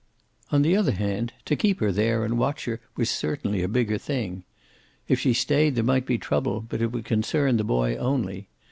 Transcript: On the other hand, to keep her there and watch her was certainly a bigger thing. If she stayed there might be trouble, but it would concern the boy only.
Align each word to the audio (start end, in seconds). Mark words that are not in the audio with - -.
On 0.51 0.63
the 0.63 0.75
other 0.75 0.93
hand, 0.93 1.31
to 1.45 1.55
keep 1.55 1.79
her 1.79 1.91
there 1.91 2.25
and 2.25 2.39
watch 2.39 2.65
her 2.65 2.81
was 2.95 3.07
certainly 3.07 3.61
a 3.61 3.67
bigger 3.67 3.99
thing. 3.99 4.43
If 5.07 5.19
she 5.19 5.31
stayed 5.31 5.75
there 5.75 5.83
might 5.83 6.07
be 6.07 6.17
trouble, 6.17 6.59
but 6.67 6.81
it 6.81 6.91
would 6.91 7.05
concern 7.05 7.57
the 7.57 7.63
boy 7.63 7.95
only. 7.97 8.47